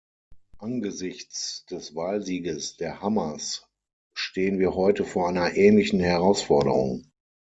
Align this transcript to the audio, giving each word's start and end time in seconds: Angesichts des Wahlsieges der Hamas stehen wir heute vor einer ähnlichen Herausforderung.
Angesichts 0.57 1.63
des 1.69 1.93
Wahlsieges 1.93 2.75
der 2.75 3.01
Hamas 3.03 3.67
stehen 4.15 4.57
wir 4.57 4.73
heute 4.73 5.05
vor 5.05 5.29
einer 5.29 5.55
ähnlichen 5.55 5.99
Herausforderung. 5.99 7.05